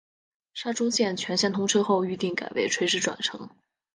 [0.55, 3.47] 沙中线全线通车后预定改为垂直转乘。